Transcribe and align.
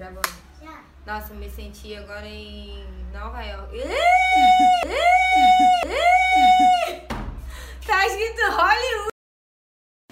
Gravando. 0.00 0.28
Nossa, 1.04 1.34
me 1.34 1.50
senti 1.50 1.92
agora 1.96 2.24
em 2.24 2.86
Nova 3.12 3.42
York. 3.42 3.76
tá 7.84 8.06
escrito 8.06 8.40
Hollywood. 8.42 9.08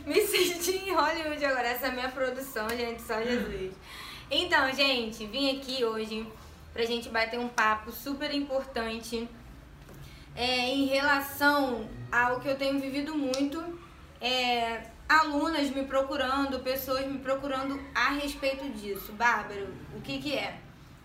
Me 0.04 0.27
senti 0.27 0.72
em 0.72 0.93
Hollywood 0.93 1.45
agora. 1.45 1.69
Essa 1.69 1.87
é 1.87 1.91
a 1.91 1.93
minha 1.93 2.09
produção, 2.09 2.69
gente, 2.71 3.01
só 3.01 3.22
Jesus. 3.22 3.77
Então, 4.29 4.72
gente, 4.75 5.25
vim 5.25 5.57
aqui 5.57 5.85
hoje 5.85 6.27
pra 6.73 6.84
gente 6.84 7.09
bater 7.09 7.39
um 7.39 7.48
papo 7.48 7.93
super 7.93 8.34
importante 8.34 9.29
é, 10.34 10.68
em 10.68 10.87
relação 10.87 11.89
ao 12.11 12.41
que 12.41 12.48
eu 12.48 12.59
tenho 12.59 12.80
vivido 12.80 13.14
muito. 13.14 13.62
É, 14.21 14.96
alunas 15.09 15.70
me 15.70 15.84
procurando, 15.84 16.61
pessoas 16.61 17.07
me 17.07 17.18
procurando 17.18 17.80
a 17.95 18.11
respeito 18.11 18.68
disso. 18.70 19.12
Bárbara, 19.12 19.68
o 19.95 20.00
que 20.00 20.18
que 20.18 20.34
é? 20.34 20.59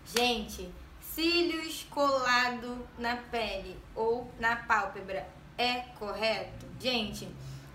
Gente, 0.04 0.72
cílios 1.00 1.86
colado 1.90 2.86
na 2.98 3.16
pele 3.16 3.78
ou 3.94 4.30
na 4.38 4.56
pálpebra 4.56 5.26
é 5.56 5.80
correto? 5.98 6.66
Gente, 6.80 7.28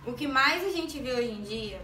o 0.06 0.14
que 0.14 0.28
mais 0.28 0.64
a 0.66 0.70
gente 0.70 1.00
vê 1.00 1.14
hoje 1.14 1.32
em 1.32 1.42
dia 1.42 1.82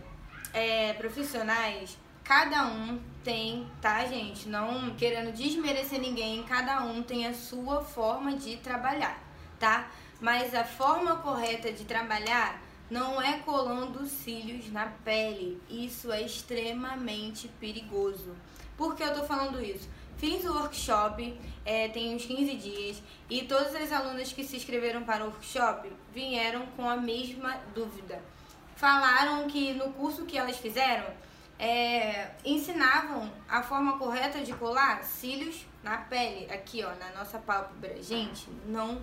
é 0.54 0.94
profissionais, 0.94 1.98
cada 2.24 2.68
um 2.68 3.00
tem, 3.24 3.68
tá, 3.82 4.06
gente? 4.06 4.50
Não 4.50 4.94
querendo 4.96 5.34
desmerecer 5.34 6.00
ninguém, 6.00 6.44
cada 6.44 6.84
um 6.84 7.02
tem 7.02 7.26
a 7.28 7.34
sua 7.34 7.82
forma 7.82 8.36
de 8.36 8.58
trabalhar, 8.58 9.22
tá? 9.60 9.88
Mas 10.20 10.54
a 10.54 10.64
forma 10.64 11.18
correta 11.18 11.72
de 11.72 11.86
trabalhar 11.86 12.62
não 12.94 13.20
é 13.20 13.40
colando 13.40 14.06
cílios 14.06 14.72
na 14.72 14.86
pele. 15.04 15.60
Isso 15.68 16.12
é 16.12 16.22
extremamente 16.22 17.48
perigoso. 17.60 18.36
Por 18.78 18.96
que 18.96 19.02
eu 19.02 19.16
tô 19.16 19.24
falando 19.24 19.60
isso? 19.60 19.90
Fiz 20.16 20.46
o 20.46 20.54
workshop, 20.54 21.36
é, 21.66 21.90
tem 21.90 22.16
uns 22.16 22.24
15 22.24 22.56
dias, 22.56 23.02
e 23.28 23.42
todas 23.46 23.76
as 23.76 23.92
alunas 23.92 24.32
que 24.32 24.44
se 24.44 24.58
inscreveram 24.58 25.04
para 25.04 25.24
o 25.24 25.30
workshop 25.30 25.92
vieram 26.14 26.68
com 26.78 26.88
a 26.88 26.96
mesma 26.96 27.58
dúvida. 27.74 28.22
Falaram 28.76 29.48
que 29.48 29.74
no 29.74 29.92
curso 29.94 30.26
que 30.26 30.38
elas 30.38 30.58
fizeram, 30.58 31.08
é, 31.58 32.30
ensinavam 32.46 33.32
a 33.50 33.64
forma 33.64 33.98
correta 33.98 34.40
de 34.42 34.54
colar 34.54 35.04
cílios 35.04 35.66
na 35.82 35.98
pele, 35.98 36.48
aqui 36.52 36.84
ó, 36.84 36.94
na 36.96 37.10
nossa 37.18 37.40
pálpebra. 37.40 38.02
Gente, 38.04 38.48
não 38.68 39.02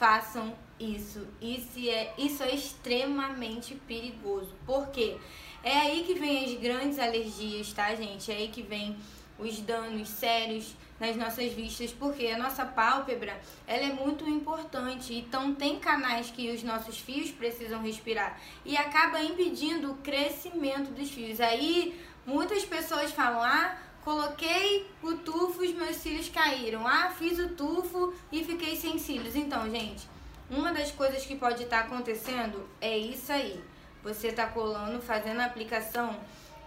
façam 0.00 0.54
isso. 0.80 1.28
Isso 1.42 1.78
é, 1.78 2.14
isso 2.16 2.42
é 2.42 2.54
extremamente 2.54 3.74
perigoso. 3.86 4.54
Por 4.64 4.88
quê? 4.88 5.18
É 5.62 5.76
aí 5.76 6.04
que 6.04 6.14
vem 6.14 6.42
as 6.42 6.58
grandes 6.58 6.98
alergias, 6.98 7.70
tá, 7.74 7.94
gente? 7.94 8.32
É 8.32 8.36
aí 8.36 8.48
que 8.48 8.62
vem 8.62 8.96
os 9.38 9.60
danos 9.60 10.08
sérios 10.08 10.74
nas 10.98 11.16
nossas 11.16 11.52
vistas, 11.52 11.92
porque 11.92 12.26
a 12.28 12.38
nossa 12.38 12.64
pálpebra, 12.64 13.38
ela 13.66 13.84
é 13.84 13.92
muito 13.92 14.26
importante. 14.26 15.14
Então 15.14 15.54
tem 15.54 15.78
canais 15.78 16.30
que 16.30 16.50
os 16.50 16.62
nossos 16.62 16.98
fios 16.98 17.30
precisam 17.30 17.82
respirar 17.82 18.40
e 18.64 18.78
acaba 18.78 19.22
impedindo 19.22 19.92
o 19.92 19.96
crescimento 19.98 20.90
dos 20.92 21.10
fios. 21.10 21.40
Aí 21.40 21.98
muitas 22.24 22.64
pessoas 22.64 23.12
falam: 23.12 23.42
"Ah, 23.42 23.76
coloquei 24.10 24.90
o 25.04 25.14
tufo, 25.18 25.62
os 25.62 25.72
meus 25.72 25.94
cílios 25.94 26.28
caíram. 26.28 26.84
Ah, 26.84 27.10
fiz 27.16 27.38
o 27.38 27.50
tufo 27.50 28.12
e 28.32 28.42
fiquei 28.44 28.74
sem 28.74 28.98
cílios". 28.98 29.36
Então, 29.36 29.70
gente, 29.70 30.08
uma 30.50 30.72
das 30.72 30.90
coisas 30.90 31.24
que 31.24 31.36
pode 31.36 31.62
estar 31.62 31.80
acontecendo 31.80 32.68
é 32.80 32.98
isso 32.98 33.32
aí. 33.32 33.62
Você 34.02 34.28
está 34.28 34.48
colando, 34.48 35.00
fazendo 35.00 35.40
a 35.40 35.44
aplicação 35.44 36.18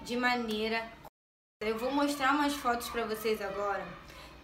de 0.04 0.16
maneira. 0.16 0.90
Eu 1.60 1.78
vou 1.78 1.92
mostrar 1.92 2.32
umas 2.32 2.54
fotos 2.54 2.88
para 2.90 3.06
vocês 3.06 3.42
agora 3.42 3.86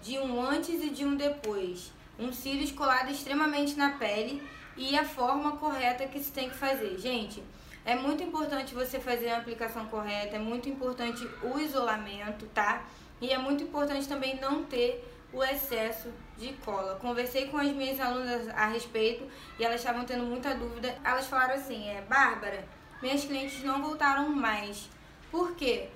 de 0.02 0.20
um 0.20 0.42
antes 0.42 0.84
e 0.84 0.90
de 0.90 1.06
um 1.06 1.16
depois. 1.16 1.94
Um 2.18 2.34
cílios 2.34 2.72
colado 2.74 3.10
extremamente 3.10 3.78
na 3.78 3.92
pele 3.92 4.44
e 4.76 4.98
a 4.98 5.06
forma 5.06 5.56
correta 5.56 6.06
que 6.06 6.20
se 6.20 6.34
tem 6.34 6.50
que 6.50 6.58
fazer. 6.58 6.98
Gente, 6.98 7.42
é 7.86 7.96
muito 7.96 8.22
importante 8.24 8.74
você 8.74 9.00
fazer 9.00 9.30
a 9.30 9.38
aplicação 9.38 9.86
correta, 9.88 10.36
é 10.36 10.40
muito 10.40 10.70
importante 10.70 11.28
o 11.42 11.60
isolamento, 11.60 12.46
tá? 12.48 12.86
E 13.22 13.32
é 13.32 13.38
muito 13.38 13.64
importante 13.64 14.08
também 14.08 14.40
não 14.40 14.64
ter 14.64 15.06
o 15.32 15.44
excesso 15.44 16.10
de 16.38 16.54
cola. 16.66 16.96
Conversei 16.96 17.48
com 17.48 17.58
as 17.58 17.72
minhas 17.72 18.00
alunas 18.00 18.48
a 18.50 18.68
respeito 18.68 19.28
e 19.60 19.64
elas 19.64 19.82
estavam 19.82 20.06
tendo 20.06 20.24
muita 20.24 20.56
dúvida. 20.56 20.98
Elas 21.04 21.28
falaram 21.28 21.56
assim: 21.56 21.88
é, 21.90 22.02
Bárbara, 22.02 22.66
minhas 23.02 23.24
clientes 23.26 23.64
não 23.64 23.82
voltaram 23.82 24.30
mais. 24.30 24.90
Por 25.32 25.56
quê? 25.56 25.90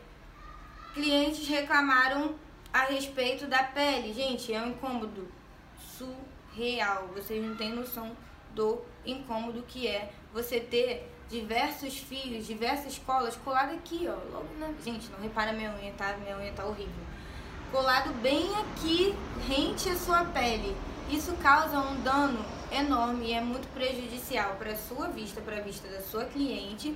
Clientes 0.93 1.47
reclamaram 1.47 2.35
a 2.71 2.83
respeito 2.83 3.47
da 3.47 3.63
pele. 3.63 4.13
Gente, 4.13 4.53
é 4.53 4.61
um 4.61 4.69
incômodo 4.69 5.27
surreal. 5.97 7.07
Vocês 7.15 7.43
não 7.43 7.55
têm 7.55 7.73
noção 7.73 8.15
do 8.53 8.81
incômodo 9.05 9.63
que 9.67 9.87
é 9.87 10.11
você 10.31 10.59
ter 10.59 11.09
diversos 11.33 11.97
fios, 11.97 12.45
diversas 12.45 12.97
colas 12.99 13.35
coladas 13.35 13.75
aqui, 13.75 14.07
ó. 14.07 14.15
Logo 14.31 14.47
na... 14.59 14.67
Gente, 14.83 15.09
não 15.11 15.19
repara 15.19 15.51
minha 15.51 15.73
unha, 15.73 15.91
tá? 15.93 16.15
Minha 16.17 16.37
unha 16.37 16.53
tá 16.53 16.63
horrível 16.65 17.03
colado 17.73 18.13
bem 18.21 18.51
aqui, 18.59 19.15
rente 19.47 19.89
à 19.89 19.95
sua 19.95 20.23
pele. 20.25 20.77
Isso 21.09 21.33
causa 21.41 21.79
um 21.79 21.99
dano 22.03 22.45
enorme 22.71 23.29
e 23.29 23.33
é 23.33 23.41
muito 23.41 23.67
prejudicial 23.73 24.57
para 24.57 24.73
a 24.73 24.77
sua 24.77 25.07
vista, 25.07 25.41
para 25.41 25.57
a 25.57 25.61
vista 25.61 25.87
da 25.87 25.99
sua 25.99 26.25
cliente 26.25 26.95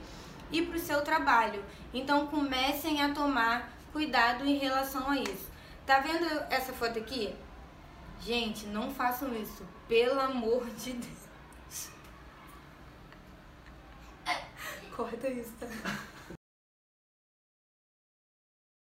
e 0.51 0.61
para 0.61 0.77
o 0.77 0.79
seu 0.79 1.01
trabalho. 1.01 1.63
Então 1.91 2.27
comecem 2.27 3.01
a 3.01 3.11
tomar 3.11 3.71
cuidado 3.91 4.45
em 4.45 4.59
relação 4.59 5.09
a 5.09 5.17
isso. 5.17 5.47
Tá 5.83 5.99
vendo 5.99 6.25
essa 6.51 6.71
foto 6.71 6.99
aqui? 6.99 7.33
Gente, 8.21 8.67
não 8.67 8.91
façam 8.91 9.35
isso, 9.35 9.65
pelo 9.87 10.19
amor 10.19 10.63
de 10.77 10.93
Deus. 10.93 11.26
Corta 14.97 15.29
isso, 15.29 15.53
tá? 15.59 15.67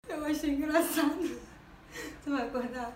Eu 0.09 0.25
achei 0.25 0.51
engraçado. 0.51 1.41
Você 1.93 2.29
vai 2.29 2.49
acordar? 2.49 2.93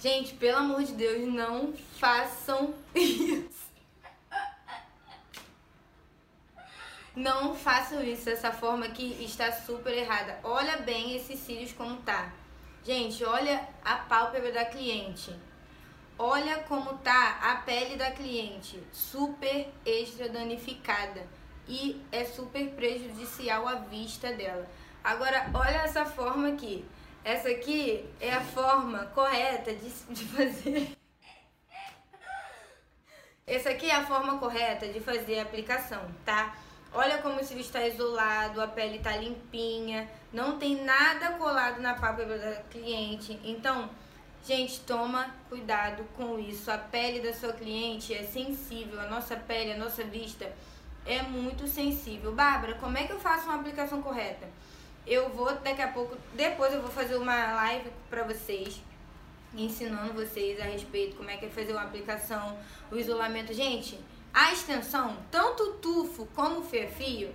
Gente, 0.00 0.34
pelo 0.34 0.58
amor 0.58 0.82
de 0.82 0.94
Deus, 0.94 1.32
não 1.32 1.72
façam 2.00 2.74
isso. 2.92 3.70
Não 7.14 7.54
façam 7.54 8.02
isso 8.02 8.24
dessa 8.24 8.52
forma 8.52 8.88
que 8.88 9.24
está 9.24 9.52
super 9.52 9.96
errada. 9.96 10.40
Olha 10.42 10.78
bem 10.78 11.14
esses 11.14 11.38
cílios 11.38 11.70
como 11.70 12.02
tá. 12.02 12.32
Gente, 12.82 13.24
olha 13.24 13.64
a 13.84 13.94
pálpebra 13.94 14.50
da 14.50 14.64
cliente. 14.64 15.32
Olha 16.18 16.64
como 16.64 16.98
tá 16.98 17.38
a 17.40 17.56
pele 17.62 17.94
da 17.94 18.10
cliente, 18.10 18.82
super 18.92 19.72
extra 19.84 20.28
danificada 20.28 21.35
e 21.68 22.00
é 22.12 22.24
super 22.24 22.68
prejudicial 22.70 23.66
à 23.66 23.76
vista 23.76 24.32
dela. 24.32 24.66
Agora, 25.02 25.50
olha 25.54 25.82
essa 25.82 26.04
forma 26.04 26.48
aqui. 26.48 26.84
Essa 27.24 27.48
aqui 27.48 28.04
é 28.20 28.32
a 28.32 28.40
forma 28.40 29.06
correta 29.06 29.72
de, 29.74 29.90
de 30.14 30.24
fazer. 30.24 30.96
Essa 33.46 33.70
aqui 33.70 33.88
é 33.88 33.94
a 33.94 34.04
forma 34.04 34.38
correta 34.38 34.88
de 34.88 34.98
fazer 35.00 35.38
a 35.38 35.42
aplicação, 35.42 36.02
tá? 36.24 36.56
Olha 36.92 37.18
como 37.18 37.40
o 37.40 37.44
cílio 37.44 37.60
está 37.60 37.86
isolado, 37.86 38.60
a 38.60 38.66
pele 38.66 38.96
está 38.96 39.16
limpinha, 39.16 40.08
não 40.32 40.58
tem 40.58 40.82
nada 40.82 41.32
colado 41.32 41.80
na 41.80 41.94
pálpebra 41.94 42.38
da 42.38 42.62
cliente. 42.62 43.38
Então, 43.44 43.90
gente, 44.44 44.80
toma 44.80 45.34
cuidado 45.48 46.04
com 46.16 46.38
isso. 46.38 46.70
A 46.70 46.78
pele 46.78 47.20
da 47.20 47.34
sua 47.34 47.52
cliente 47.52 48.14
é 48.14 48.24
sensível, 48.24 49.00
a 49.00 49.06
nossa 49.06 49.36
pele, 49.36 49.72
a 49.72 49.76
nossa 49.76 50.02
vista 50.04 50.50
é 51.06 51.22
muito 51.22 51.66
sensível. 51.66 52.32
Bárbara, 52.32 52.74
como 52.74 52.98
é 52.98 53.04
que 53.06 53.12
eu 53.12 53.20
faço 53.20 53.44
uma 53.44 53.54
aplicação 53.54 54.02
correta? 54.02 54.48
Eu 55.06 55.30
vou 55.30 55.54
daqui 55.54 55.80
a 55.80 55.88
pouco, 55.88 56.16
depois 56.34 56.74
eu 56.74 56.82
vou 56.82 56.90
fazer 56.90 57.16
uma 57.16 57.52
live 57.54 57.90
para 58.10 58.24
vocês, 58.24 58.82
ensinando 59.54 60.12
vocês 60.12 60.60
a 60.60 60.64
respeito 60.64 61.16
como 61.16 61.30
é 61.30 61.36
que 61.36 61.46
é 61.46 61.48
fazer 61.48 61.72
uma 61.72 61.84
aplicação, 61.84 62.58
o 62.90 62.96
isolamento. 62.96 63.52
Gente, 63.52 63.98
a 64.34 64.52
extensão, 64.52 65.16
tanto 65.30 65.62
o 65.62 65.72
tufo 65.74 66.26
como 66.34 66.60
o 66.60 66.62
fio, 66.64 67.34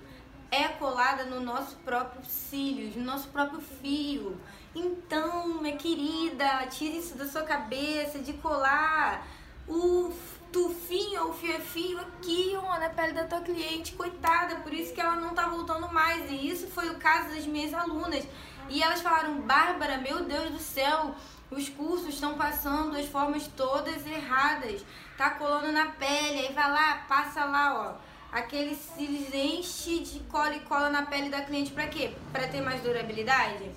é 0.52 0.68
colada 0.68 1.24
no 1.24 1.40
nosso 1.40 1.78
próprio 1.78 2.26
cílios, 2.26 2.96
no 2.98 3.04
nosso 3.04 3.30
próprio 3.30 3.62
fio. 3.62 4.38
Então, 4.76 5.62
minha 5.62 5.78
querida, 5.78 6.68
tire 6.68 6.98
isso 6.98 7.18
da 7.18 7.26
sua 7.26 7.44
cabeça 7.44 8.20
de 8.20 8.34
colar 8.34 9.26
o 9.68 10.14
tufinho 10.52 11.28
ou 11.28 11.34
fio 11.34 12.00
aqui, 12.00 12.54
ó, 12.56 12.80
na 12.80 12.90
pele 12.90 13.14
da 13.14 13.26
tua 13.26 13.42
cliente, 13.42 13.94
coitada, 13.94 14.58
por 14.58 14.74
isso 14.74 14.94
que 14.94 15.02
ela 15.02 15.16
não 15.16 15.34
tá 15.34 15.48
voltando 15.48 15.92
mais. 15.92 16.30
E 16.30 16.50
isso 16.50 16.68
foi 16.68 16.90
o 16.90 16.96
caso 16.96 17.30
das 17.30 17.46
minhas 17.46 17.74
alunas. 17.74 18.26
E 18.70 18.82
elas 18.82 19.02
falaram, 19.02 19.42
Bárbara, 19.42 19.98
meu 19.98 20.24
Deus 20.24 20.52
do 20.52 20.60
céu, 20.60 21.16
os 21.50 21.70
cursos 21.70 22.14
estão 22.14 22.36
passando 22.36 22.98
as 22.98 23.06
formas 23.06 23.48
todas 23.48 24.06
erradas. 24.06 24.84
Tá 25.18 25.32
colando 25.32 25.72
na 25.72 25.88
pele, 25.88 26.48
aí 26.48 26.54
vai 26.54 26.72
lá, 26.72 27.06
passa 27.08 27.46
lá, 27.46 27.98
ó. 27.98 28.12
Aquele 28.32 28.76
cílios 28.76 29.34
enche 29.34 30.00
de 30.00 30.20
cola 30.22 30.56
e 30.56 30.62
cola 30.62 30.90
na 30.90 31.04
pele 31.04 31.30
da 31.30 31.42
cliente 31.42 31.72
pra 31.72 31.88
quê? 31.88 32.14
Pra 32.32 32.48
ter 32.48 32.62
mais 32.62 32.82
durabilidade? 32.82 33.72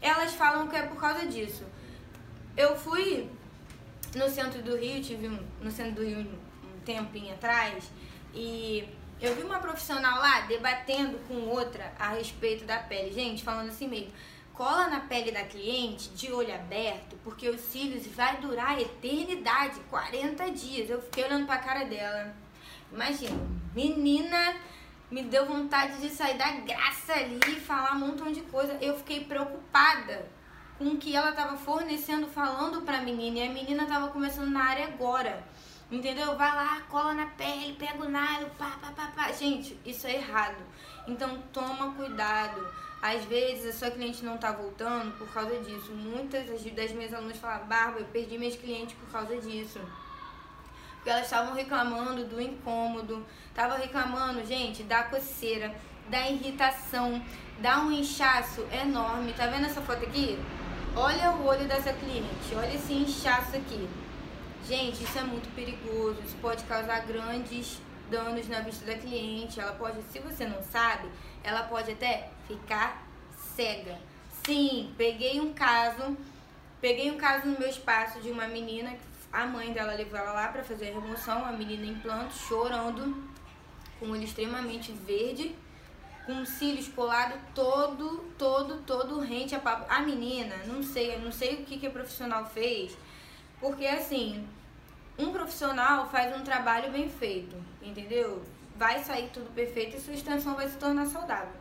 elas 0.00 0.32
falam 0.34 0.68
que 0.68 0.76
é 0.76 0.82
por 0.82 1.00
causa 1.00 1.26
disso. 1.26 1.64
Eu 2.56 2.76
fui 2.76 3.28
no 4.16 4.28
centro 4.30 4.62
do 4.62 4.76
Rio, 4.76 5.02
tive 5.02 5.28
um, 5.28 5.38
no 5.60 5.70
centro 5.70 5.92
do 5.92 6.02
Rio 6.04 6.20
um 6.20 6.80
tempinho 6.84 7.34
atrás, 7.34 7.90
e 8.34 8.88
eu 9.20 9.34
vi 9.34 9.42
uma 9.42 9.58
profissional 9.58 10.18
lá 10.18 10.40
debatendo 10.42 11.18
com 11.28 11.34
outra 11.48 11.92
a 11.98 12.08
respeito 12.10 12.64
da 12.64 12.78
pele. 12.78 13.12
Gente, 13.12 13.44
falando 13.44 13.68
assim 13.68 13.88
mesmo, 13.88 14.12
cola 14.52 14.88
na 14.88 15.00
pele 15.00 15.30
da 15.30 15.44
cliente 15.44 16.08
de 16.10 16.32
olho 16.32 16.54
aberto, 16.54 17.16
porque 17.22 17.48
os 17.48 17.60
cílios 17.60 18.06
vai 18.08 18.38
durar 18.38 18.80
eternidade, 18.80 19.78
40 19.90 20.50
dias. 20.52 20.88
Eu 20.88 21.00
fiquei 21.02 21.24
olhando 21.24 21.46
pra 21.46 21.58
cara 21.58 21.84
dela. 21.84 22.34
Imagina, 22.92 23.36
menina, 23.74 24.56
me 25.10 25.22
deu 25.22 25.46
vontade 25.46 26.00
de 26.00 26.08
sair 26.08 26.38
da 26.38 26.50
graça 26.52 27.12
ali 27.12 27.40
e 27.46 27.60
falar 27.60 27.92
um 27.94 28.00
montão 28.00 28.32
de 28.32 28.40
coisa. 28.42 28.76
Eu 28.80 28.96
fiquei 28.98 29.24
preocupada 29.24 30.25
com 30.78 30.88
o 30.88 30.96
que 30.96 31.14
ela 31.14 31.30
estava 31.30 31.56
fornecendo, 31.56 32.26
falando 32.26 32.82
pra 32.82 33.00
menina. 33.00 33.38
E 33.38 33.48
a 33.48 33.52
menina 33.52 33.86
tava 33.86 34.08
começando 34.08 34.50
na 34.50 34.64
área 34.64 34.86
agora. 34.86 35.44
Entendeu? 35.90 36.36
Vai 36.36 36.54
lá, 36.54 36.80
cola 36.88 37.14
na 37.14 37.26
pele, 37.26 37.74
pega 37.74 38.02
o 38.02 38.08
nylon, 38.08 38.48
pá, 38.58 38.76
pá, 38.80 38.90
pá, 38.90 39.12
pá. 39.14 39.32
Gente, 39.32 39.78
isso 39.84 40.06
é 40.06 40.16
errado. 40.16 40.62
Então 41.06 41.40
toma 41.52 41.94
cuidado. 41.94 42.66
Às 43.00 43.24
vezes 43.26 43.74
a 43.74 43.78
sua 43.78 43.90
cliente 43.90 44.24
não 44.24 44.36
tá 44.36 44.50
voltando 44.50 45.16
por 45.16 45.28
causa 45.32 45.56
disso. 45.60 45.92
Muitas 45.92 46.46
das 46.46 46.92
minhas 46.92 47.14
alunas 47.14 47.36
falam, 47.38 47.66
Barba, 47.66 48.00
eu 48.00 48.06
perdi 48.06 48.36
meus 48.36 48.56
clientes 48.56 48.96
por 48.96 49.08
causa 49.12 49.36
disso. 49.40 49.78
Porque 50.96 51.10
elas 51.10 51.26
estavam 51.26 51.54
reclamando 51.54 52.24
do 52.24 52.40
incômodo, 52.40 53.24
estavam 53.46 53.78
reclamando, 53.78 54.44
gente, 54.44 54.82
da 54.82 55.04
coceira, 55.04 55.72
da 56.08 56.28
irritação, 56.28 57.22
dá 57.60 57.78
um 57.78 57.92
inchaço 57.92 58.66
enorme. 58.72 59.32
Tá 59.34 59.46
vendo 59.46 59.66
essa 59.66 59.80
foto 59.80 60.04
aqui? 60.04 60.36
Olha 60.98 61.30
o 61.32 61.44
olho 61.44 61.68
dessa 61.68 61.92
cliente, 61.92 62.54
olha 62.54 62.74
esse 62.74 62.94
inchaço 62.94 63.54
aqui. 63.54 63.86
Gente, 64.66 65.04
isso 65.04 65.18
é 65.18 65.22
muito 65.22 65.54
perigoso, 65.54 66.18
isso 66.24 66.34
pode 66.40 66.64
causar 66.64 67.00
grandes 67.00 67.78
danos 68.10 68.48
na 68.48 68.60
vista 68.60 68.86
da 68.86 68.94
cliente. 68.94 69.60
Ela 69.60 69.72
pode, 69.72 70.00
se 70.04 70.18
você 70.20 70.46
não 70.46 70.62
sabe, 70.62 71.06
ela 71.44 71.64
pode 71.64 71.92
até 71.92 72.30
ficar 72.48 73.06
cega. 73.54 73.98
Sim, 74.46 74.94
peguei 74.96 75.38
um 75.38 75.52
caso, 75.52 76.16
peguei 76.80 77.10
um 77.10 77.18
caso 77.18 77.46
no 77.46 77.58
meu 77.58 77.68
espaço 77.68 78.18
de 78.22 78.30
uma 78.30 78.48
menina, 78.48 78.96
a 79.30 79.44
mãe 79.44 79.74
dela 79.74 79.92
levou 79.92 80.18
ela 80.18 80.32
lá 80.32 80.48
para 80.48 80.64
fazer 80.64 80.92
a 80.92 80.94
remoção, 80.94 81.44
a 81.44 81.52
menina 81.52 81.84
em 81.84 81.96
planto, 81.96 82.32
chorando, 82.32 83.22
com 84.00 84.06
o 84.06 84.12
olho 84.12 84.24
extremamente 84.24 84.92
verde 84.92 85.54
com 86.26 86.44
cílios 86.44 86.88
colado 86.88 87.38
todo, 87.54 88.24
todo, 88.36 88.82
todo 88.82 89.20
rente 89.20 89.54
a 89.54 89.60
papo. 89.60 89.86
A 89.88 90.00
menina, 90.00 90.56
não 90.66 90.82
sei, 90.82 91.16
não 91.18 91.30
sei 91.30 91.54
o 91.54 91.64
que, 91.64 91.78
que 91.78 91.86
a 91.86 91.90
profissional 91.90 92.44
fez, 92.44 92.98
porque 93.60 93.86
assim, 93.86 94.46
um 95.16 95.32
profissional 95.32 96.08
faz 96.10 96.36
um 96.36 96.42
trabalho 96.42 96.90
bem 96.90 97.08
feito, 97.08 97.56
entendeu? 97.80 98.42
Vai 98.76 99.02
sair 99.02 99.30
tudo 99.32 99.54
perfeito 99.54 99.96
e 99.96 100.00
sua 100.00 100.14
extensão 100.14 100.54
vai 100.54 100.68
se 100.68 100.76
tornar 100.76 101.06
saudável. 101.06 101.54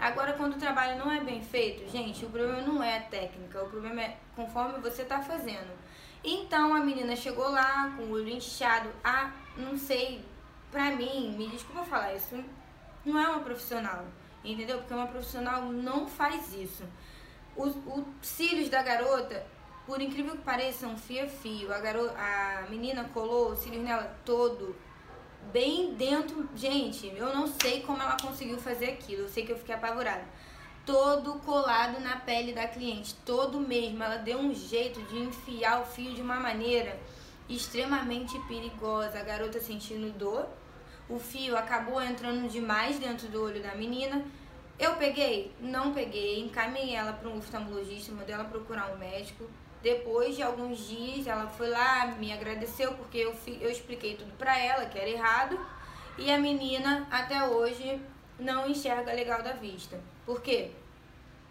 Agora, 0.00 0.32
quando 0.32 0.54
o 0.54 0.58
trabalho 0.58 0.98
não 0.98 1.12
é 1.12 1.20
bem 1.20 1.42
feito, 1.42 1.90
gente, 1.90 2.24
o 2.24 2.30
problema 2.30 2.62
não 2.62 2.82
é 2.82 2.98
a 2.98 3.02
técnica, 3.02 3.62
o 3.62 3.68
problema 3.68 4.02
é 4.02 4.16
conforme 4.34 4.80
você 4.80 5.02
está 5.02 5.20
fazendo. 5.20 5.70
Então 6.24 6.74
a 6.74 6.80
menina 6.80 7.16
chegou 7.16 7.50
lá 7.50 7.92
com 7.96 8.04
o 8.04 8.12
olho 8.12 8.28
inchado, 8.28 8.88
ah, 9.02 9.32
não 9.56 9.76
sei, 9.76 10.24
pra 10.70 10.90
mim, 10.92 11.34
me 11.36 11.48
desculpa 11.48 11.84
falar 11.84 12.14
isso, 12.14 12.42
não 13.04 13.18
é 13.18 13.28
uma 13.28 13.40
profissional, 13.40 14.04
entendeu? 14.44 14.78
Porque 14.78 14.94
uma 14.94 15.06
profissional 15.06 15.62
não 15.64 16.06
faz 16.06 16.54
isso. 16.54 16.84
Os, 17.56 17.74
os 17.86 18.04
cílios 18.22 18.68
da 18.68 18.82
garota, 18.82 19.44
por 19.86 20.00
incrível 20.00 20.36
que 20.36 20.42
pareça, 20.42 20.86
um 20.86 20.96
fio 20.96 21.24
a 21.24 21.28
fio. 21.28 21.72
A, 21.72 21.78
garota, 21.78 22.14
a 22.16 22.66
menina 22.70 23.04
colou 23.12 23.52
os 23.52 23.58
cílios 23.58 23.82
nela 23.82 24.16
todo, 24.24 24.74
bem 25.52 25.94
dentro. 25.94 26.48
Gente, 26.54 27.08
eu 27.16 27.34
não 27.34 27.46
sei 27.46 27.82
como 27.82 28.02
ela 28.02 28.16
conseguiu 28.20 28.58
fazer 28.58 28.90
aquilo. 28.90 29.22
Eu 29.22 29.28
sei 29.28 29.44
que 29.44 29.52
eu 29.52 29.58
fiquei 29.58 29.74
apavorada. 29.74 30.24
Todo 30.86 31.38
colado 31.40 32.00
na 32.00 32.16
pele 32.16 32.52
da 32.52 32.66
cliente, 32.66 33.14
todo 33.26 33.60
mesmo. 33.60 34.02
Ela 34.02 34.16
deu 34.16 34.38
um 34.38 34.54
jeito 34.54 35.02
de 35.02 35.18
enfiar 35.18 35.82
o 35.82 35.86
fio 35.86 36.14
de 36.14 36.22
uma 36.22 36.36
maneira 36.36 36.98
extremamente 37.48 38.38
perigosa. 38.46 39.18
A 39.18 39.22
garota 39.22 39.60
sentindo 39.60 40.10
dor 40.16 40.48
o 41.08 41.18
fio 41.18 41.56
acabou 41.56 42.00
entrando 42.00 42.48
demais 42.48 42.98
dentro 42.98 43.28
do 43.28 43.42
olho 43.42 43.62
da 43.62 43.74
menina. 43.74 44.24
Eu 44.78 44.96
peguei? 44.96 45.52
Não 45.60 45.92
peguei. 45.92 46.40
Encaminhei 46.40 46.94
ela 46.94 47.12
para 47.12 47.28
um 47.28 47.38
oftalmologista, 47.38 48.12
mandei 48.12 48.34
ela 48.34 48.44
procurar 48.44 48.92
um 48.92 48.98
médico. 48.98 49.48
Depois 49.82 50.36
de 50.36 50.42
alguns 50.42 50.86
dias, 50.88 51.26
ela 51.26 51.48
foi 51.48 51.68
lá, 51.68 52.06
me 52.18 52.32
agradeceu 52.32 52.94
porque 52.94 53.18
eu, 53.18 53.34
eu 53.60 53.70
expliquei 53.70 54.16
tudo 54.16 54.32
para 54.38 54.56
ela 54.56 54.86
que 54.86 54.98
era 54.98 55.10
errado. 55.10 55.58
E 56.16 56.30
a 56.30 56.38
menina, 56.38 57.06
até 57.10 57.42
hoje, 57.44 58.00
não 58.38 58.68
enxerga 58.68 59.12
legal 59.12 59.42
da 59.42 59.52
vista. 59.52 60.00
Por 60.24 60.40
quê? 60.40 60.70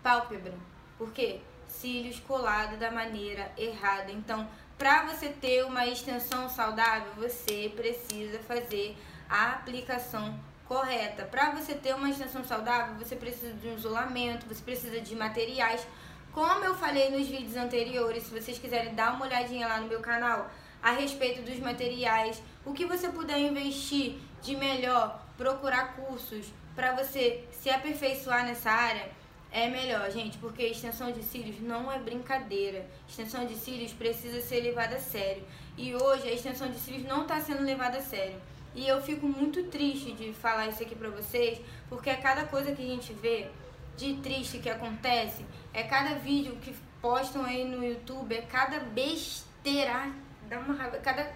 Pálpebra. 0.02 0.54
Por 0.98 1.12
quê? 1.12 1.40
Cílios 1.68 2.20
colados 2.20 2.80
da 2.80 2.92
maneira 2.92 3.52
errada. 3.58 4.12
Então, 4.12 4.48
para 4.78 5.06
você 5.06 5.30
ter 5.30 5.64
uma 5.66 5.86
extensão 5.86 6.50
saudável, 6.50 7.12
você 7.16 7.72
precisa 7.76 8.40
fazer 8.40 8.98
a 9.32 9.52
aplicação 9.54 10.38
correta. 10.66 11.24
Para 11.24 11.52
você 11.52 11.74
ter 11.74 11.96
uma 11.96 12.10
extensão 12.10 12.44
saudável, 12.44 12.96
você 12.96 13.16
precisa 13.16 13.54
de 13.54 13.70
um 13.70 13.76
isolamento, 13.76 14.46
você 14.46 14.62
precisa 14.62 15.00
de 15.00 15.16
materiais. 15.16 15.88
Como 16.34 16.66
eu 16.66 16.76
falei 16.76 17.10
nos 17.10 17.28
vídeos 17.28 17.56
anteriores, 17.56 18.24
se 18.24 18.30
vocês 18.30 18.60
quiserem 18.60 18.94
dar 18.94 19.14
uma 19.14 19.26
olhadinha 19.26 19.68
lá 19.68 19.80
no 19.80 19.88
meu 19.88 20.02
canal 20.02 20.52
a 20.84 20.92
respeito 20.92 21.44
dos 21.44 21.60
materiais, 21.60 22.44
o 22.66 22.74
que 22.74 22.86
você 22.86 23.08
puder 23.08 23.40
investir 23.40 24.18
de 24.42 24.56
melhor, 24.56 25.24
procurar 25.38 25.96
cursos 25.96 26.48
para 26.76 26.94
você 26.94 27.46
se 27.52 27.70
aperfeiçoar 27.70 28.46
nessa 28.46 28.70
área, 28.70 29.10
é 29.52 29.68
melhor, 29.70 30.10
gente, 30.12 30.38
porque 30.38 30.64
extensão 30.64 31.12
de 31.12 31.22
cílios 31.24 31.60
não 31.62 31.92
é 31.92 32.00
brincadeira. 32.00 32.86
Extensão 33.08 33.46
de 33.46 33.56
cílios 33.56 33.92
precisa 33.92 34.42
ser 34.42 34.62
levada 34.62 34.96
a 34.96 35.00
sério. 35.00 35.44
E 35.78 35.94
hoje 35.94 36.28
a 36.28 36.34
extensão 36.34 36.70
de 36.70 36.80
cílios 36.80 37.04
não 37.04 37.24
está 37.24 37.40
sendo 37.42 37.64
levada 37.64 37.98
a 37.98 38.02
sério. 38.02 38.40
E 38.74 38.88
eu 38.88 39.02
fico 39.02 39.28
muito 39.28 39.64
triste 39.64 40.14
de 40.14 40.34
falar 40.34 40.68
isso 40.68 40.82
aqui 40.82 40.96
pra 40.96 41.10
vocês, 41.10 41.60
porque 41.90 42.10
é 42.10 42.16
cada 42.16 42.46
coisa 42.46 42.72
que 42.74 42.82
a 42.82 42.86
gente 42.86 43.14
vê 43.14 43.50
de 43.98 44.16
triste 44.16 44.60
que 44.60 44.70
acontece, 44.70 45.46
é 45.74 45.84
cada 45.84 46.16
vídeo 46.16 46.56
que 46.62 46.74
postam 47.02 47.44
aí 47.44 47.66
no 47.66 47.84
YouTube, 47.84 48.34
é 48.34 48.42
cada 48.42 48.80
besteira, 48.80 50.12
dá 50.50 50.60
uma 50.60 50.74
raiva, 50.74 50.98
cada, 50.98 51.32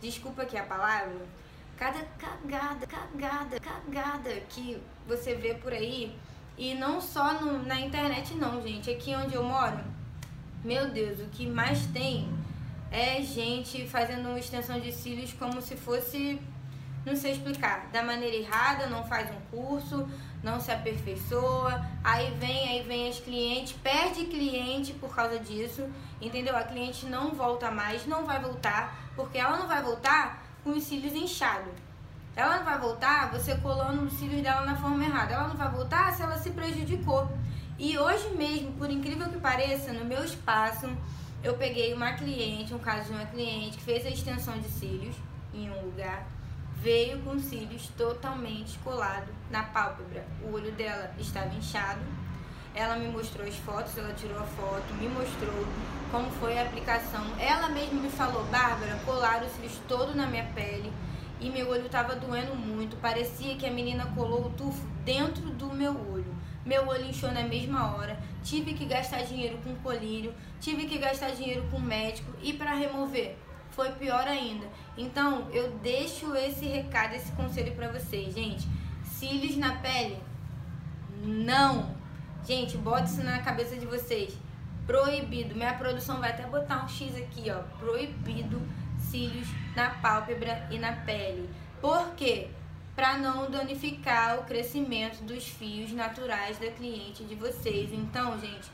desculpa 0.00 0.42
aqui 0.42 0.56
a 0.56 0.62
palavra, 0.62 1.26
cada 1.76 2.00
cagada, 2.18 2.86
cagada, 2.86 3.60
cagada 3.60 4.30
que 4.48 4.80
você 5.06 5.34
vê 5.34 5.54
por 5.54 5.72
aí, 5.72 6.16
e 6.56 6.74
não 6.74 7.00
só 7.00 7.34
no, 7.34 7.62
na 7.64 7.80
internet 7.80 8.34
não, 8.34 8.62
gente, 8.62 8.88
aqui 8.90 9.14
onde 9.14 9.34
eu 9.34 9.42
moro, 9.42 9.80
meu 10.64 10.90
Deus, 10.90 11.20
o 11.20 11.26
que 11.26 11.46
mais 11.46 11.86
tem 11.86 12.28
é 12.90 13.20
gente 13.20 13.86
fazendo 13.88 14.38
extensão 14.38 14.80
de 14.80 14.92
cílios 14.92 15.32
como 15.32 15.60
se 15.60 15.76
fosse 15.76 16.40
não 17.06 17.14
sei 17.14 17.34
explicar, 17.34 17.86
da 17.92 18.02
maneira 18.02 18.34
errada, 18.34 18.88
não 18.88 19.04
faz 19.04 19.30
um 19.30 19.40
curso, 19.56 20.08
não 20.42 20.58
se 20.58 20.72
aperfeiçoa, 20.72 21.86
aí 22.02 22.34
vem, 22.40 22.68
aí 22.68 22.82
vem 22.82 23.08
as 23.08 23.20
clientes, 23.20 23.74
perde 23.74 24.24
cliente 24.24 24.92
por 24.94 25.14
causa 25.14 25.38
disso, 25.38 25.88
entendeu? 26.20 26.56
A 26.56 26.64
cliente 26.64 27.06
não 27.06 27.32
volta 27.32 27.70
mais, 27.70 28.04
não 28.06 28.26
vai 28.26 28.40
voltar, 28.40 29.12
porque 29.14 29.38
ela 29.38 29.56
não 29.56 29.68
vai 29.68 29.80
voltar 29.80 30.42
com 30.64 30.70
os 30.70 30.82
cílios 30.82 31.14
inchados. 31.14 31.72
Ela 32.34 32.56
não 32.56 32.64
vai 32.64 32.78
voltar 32.78 33.30
você 33.30 33.54
colando 33.58 34.02
os 34.02 34.12
cílios 34.14 34.42
dela 34.42 34.66
na 34.66 34.76
forma 34.76 35.02
errada. 35.04 35.32
Ela 35.32 35.48
não 35.48 35.56
vai 35.56 35.70
voltar 35.70 36.12
se 36.12 36.22
ela 36.22 36.36
se 36.36 36.50
prejudicou. 36.50 37.30
E 37.78 37.96
hoje 37.96 38.28
mesmo, 38.30 38.72
por 38.72 38.90
incrível 38.90 39.28
que 39.30 39.38
pareça, 39.38 39.92
no 39.92 40.04
meu 40.04 40.22
espaço, 40.24 40.88
eu 41.42 41.54
peguei 41.54 41.94
uma 41.94 42.12
cliente, 42.14 42.74
um 42.74 42.78
caso 42.78 43.06
de 43.06 43.12
uma 43.12 43.24
cliente 43.26 43.78
que 43.78 43.84
fez 43.84 44.04
a 44.04 44.10
extensão 44.10 44.58
de 44.58 44.68
cílios 44.68 45.14
em 45.54 45.70
um 45.70 45.82
lugar 45.82 46.35
veio 46.76 47.18
com 47.22 47.38
cílios 47.38 47.88
totalmente 47.96 48.78
colado 48.78 49.28
na 49.50 49.62
pálpebra. 49.62 50.24
O 50.42 50.52
olho 50.52 50.70
dela 50.72 51.12
estava 51.18 51.54
inchado. 51.54 52.00
Ela 52.74 52.96
me 52.96 53.08
mostrou 53.08 53.46
as 53.46 53.56
fotos, 53.56 53.96
ela 53.96 54.12
tirou 54.12 54.38
a 54.38 54.44
foto, 54.44 54.94
me 55.00 55.08
mostrou 55.08 55.66
como 56.10 56.30
foi 56.32 56.58
a 56.58 56.62
aplicação. 56.62 57.24
Ela 57.38 57.70
mesma 57.70 58.02
me 58.02 58.10
falou, 58.10 58.44
Bárbara, 58.44 59.00
colaram 59.04 59.46
os 59.46 59.52
cílios 59.54 59.80
todo 59.88 60.14
na 60.14 60.26
minha 60.26 60.44
pele 60.54 60.92
e 61.40 61.48
meu 61.48 61.68
olho 61.70 61.86
estava 61.86 62.14
doendo 62.14 62.54
muito. 62.54 62.96
Parecia 62.96 63.56
que 63.56 63.66
a 63.66 63.70
menina 63.70 64.06
colou 64.14 64.46
o 64.46 64.50
tufo 64.50 64.86
dentro 65.04 65.42
do 65.50 65.72
meu 65.72 65.92
olho. 66.12 66.36
Meu 66.66 66.86
olho 66.86 67.06
inchou 67.06 67.32
na 67.32 67.42
mesma 67.42 67.96
hora. 67.96 68.18
Tive 68.42 68.74
que 68.74 68.84
gastar 68.84 69.22
dinheiro 69.22 69.58
com 69.64 69.74
colírio, 69.76 70.34
tive 70.60 70.86
que 70.86 70.98
gastar 70.98 71.30
dinheiro 71.30 71.66
com 71.70 71.80
médico 71.80 72.30
e 72.42 72.52
para 72.52 72.74
remover 72.74 73.38
foi 73.76 73.92
pior 73.92 74.26
ainda. 74.26 74.66
Então, 74.96 75.48
eu 75.52 75.70
deixo 75.78 76.34
esse 76.34 76.64
recado, 76.64 77.14
esse 77.14 77.30
conselho 77.32 77.76
para 77.76 77.92
vocês, 77.92 78.34
gente. 78.34 78.66
Cílios 79.04 79.56
na 79.56 79.76
pele? 79.76 80.18
Não. 81.22 81.94
Gente, 82.44 82.78
bote 82.78 83.10
isso 83.10 83.22
na 83.22 83.38
cabeça 83.40 83.76
de 83.76 83.84
vocês. 83.84 84.34
proibido. 84.86 85.54
Minha 85.54 85.74
produção 85.74 86.20
vai 86.20 86.30
até 86.30 86.44
botar 86.44 86.84
um 86.84 86.88
X 86.88 87.14
aqui, 87.16 87.50
ó. 87.50 87.60
Proibido 87.78 88.62
cílios 88.98 89.48
na 89.74 89.90
pálpebra 89.90 90.66
e 90.70 90.78
na 90.78 90.92
pele. 90.92 91.50
Por 91.80 92.14
quê? 92.14 92.48
Para 92.94 93.18
não 93.18 93.50
danificar 93.50 94.38
o 94.38 94.44
crescimento 94.44 95.22
dos 95.24 95.46
fios 95.48 95.92
naturais 95.92 96.58
da 96.58 96.70
cliente 96.70 97.24
de 97.24 97.34
vocês. 97.34 97.92
Então, 97.92 98.38
gente, 98.40 98.70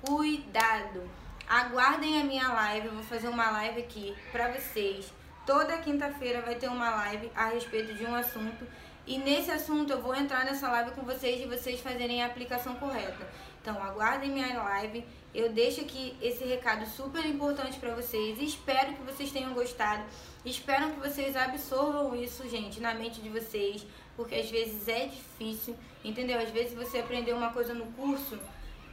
cuidado. 0.00 1.02
Aguardem 1.48 2.20
a 2.20 2.24
minha 2.24 2.46
live, 2.46 2.88
eu 2.88 2.92
vou 2.92 3.02
fazer 3.02 3.26
uma 3.26 3.50
live 3.50 3.80
aqui 3.80 4.14
para 4.30 4.52
vocês. 4.52 5.10
Toda 5.46 5.78
quinta-feira 5.78 6.42
vai 6.42 6.56
ter 6.56 6.68
uma 6.68 6.90
live 6.90 7.32
a 7.34 7.46
respeito 7.46 7.94
de 7.94 8.04
um 8.04 8.14
assunto 8.14 8.66
e 9.06 9.16
nesse 9.16 9.50
assunto 9.50 9.90
eu 9.90 10.02
vou 10.02 10.14
entrar 10.14 10.44
nessa 10.44 10.68
live 10.68 10.90
com 10.90 11.00
vocês 11.00 11.40
e 11.40 11.46
vocês 11.46 11.80
fazerem 11.80 12.22
a 12.22 12.26
aplicação 12.26 12.74
correta. 12.74 13.26
Então 13.62 13.82
aguardem 13.82 14.30
minha 14.30 14.62
live. 14.62 15.02
Eu 15.34 15.50
deixo 15.50 15.80
aqui 15.80 16.14
esse 16.20 16.44
recado 16.44 16.84
super 16.84 17.24
importante 17.24 17.78
para 17.78 17.94
vocês. 17.94 18.38
Espero 18.42 18.92
que 18.92 19.02
vocês 19.02 19.32
tenham 19.32 19.54
gostado. 19.54 20.02
Espero 20.44 20.90
que 20.90 21.00
vocês 21.00 21.34
absorvam 21.34 22.14
isso, 22.14 22.46
gente, 22.46 22.78
na 22.78 22.92
mente 22.92 23.22
de 23.22 23.30
vocês, 23.30 23.86
porque 24.14 24.34
às 24.34 24.50
vezes 24.50 24.86
é 24.86 25.06
difícil, 25.06 25.74
entendeu? 26.04 26.38
Às 26.38 26.50
vezes 26.50 26.74
você 26.74 26.98
aprendeu 26.98 27.38
uma 27.38 27.54
coisa 27.54 27.72
no 27.72 27.86
curso 27.92 28.38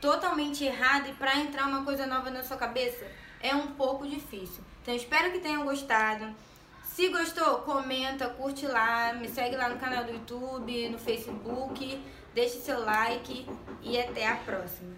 totalmente 0.06 0.64
errada 0.64 1.10
e 1.10 1.14
para 1.14 1.36
entrar 1.40 1.66
uma 1.66 1.84
coisa 1.84 2.06
nova 2.06 2.30
na 2.30 2.44
sua 2.44 2.58
cabeça 2.58 3.08
é 3.42 3.56
um 3.56 3.70
pouco 3.72 4.08
difícil. 4.08 4.64
Então 4.84 4.94
espero 4.94 5.32
que 5.32 5.40
tenham 5.40 5.66
gostado. 5.66 6.28
Se 6.84 7.10
gostou, 7.10 7.62
comenta, 7.62 8.30
curte 8.30 8.68
lá, 8.68 9.14
me 9.14 9.28
segue 9.28 9.56
lá 9.56 9.68
no 9.68 9.80
canal 9.80 10.04
do 10.04 10.12
YouTube, 10.12 10.90
no 10.90 11.00
Facebook, 11.00 12.00
deixe 12.36 12.60
seu 12.60 12.86
like 12.86 13.48
e 13.82 14.00
até 14.00 14.28
a 14.28 14.36
próxima. 14.36 14.96